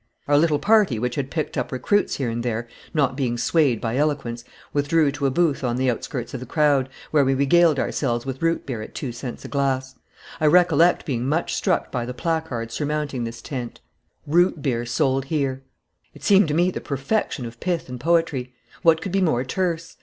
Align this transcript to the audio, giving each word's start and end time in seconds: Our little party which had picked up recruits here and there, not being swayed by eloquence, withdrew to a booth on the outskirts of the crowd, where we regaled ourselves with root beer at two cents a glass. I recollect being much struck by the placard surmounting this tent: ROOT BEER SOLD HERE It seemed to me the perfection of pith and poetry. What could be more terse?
Our 0.27 0.35
little 0.39 0.57
party 0.57 0.97
which 0.97 1.13
had 1.13 1.29
picked 1.29 1.59
up 1.59 1.71
recruits 1.71 2.15
here 2.15 2.31
and 2.31 2.41
there, 2.41 2.67
not 2.91 3.15
being 3.15 3.37
swayed 3.37 3.79
by 3.79 3.97
eloquence, 3.97 4.43
withdrew 4.73 5.11
to 5.11 5.27
a 5.27 5.29
booth 5.29 5.63
on 5.63 5.75
the 5.75 5.91
outskirts 5.91 6.33
of 6.33 6.39
the 6.39 6.47
crowd, 6.47 6.89
where 7.11 7.23
we 7.23 7.35
regaled 7.35 7.77
ourselves 7.77 8.25
with 8.25 8.41
root 8.41 8.65
beer 8.65 8.81
at 8.81 8.95
two 8.95 9.11
cents 9.11 9.45
a 9.45 9.47
glass. 9.47 9.93
I 10.39 10.47
recollect 10.47 11.05
being 11.05 11.27
much 11.29 11.53
struck 11.53 11.91
by 11.91 12.07
the 12.07 12.15
placard 12.15 12.71
surmounting 12.71 13.25
this 13.25 13.43
tent: 13.43 13.79
ROOT 14.25 14.63
BEER 14.63 14.87
SOLD 14.87 15.25
HERE 15.25 15.61
It 16.15 16.23
seemed 16.23 16.47
to 16.47 16.55
me 16.55 16.71
the 16.71 16.81
perfection 16.81 17.45
of 17.45 17.59
pith 17.59 17.87
and 17.87 17.99
poetry. 17.99 18.55
What 18.81 19.01
could 19.01 19.11
be 19.11 19.21
more 19.21 19.43
terse? 19.43 19.97